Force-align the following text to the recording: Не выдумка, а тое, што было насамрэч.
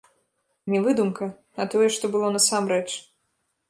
Не 0.71 0.79
выдумка, 0.85 1.25
а 1.61 1.69
тое, 1.75 1.87
што 1.99 2.05
было 2.17 2.35
насамрэч. 2.39 2.87